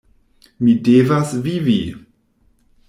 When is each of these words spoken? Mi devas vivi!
Mi 0.67 0.73
devas 0.87 1.37
vivi! 1.49 1.79